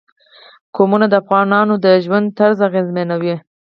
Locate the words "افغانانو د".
1.21-1.87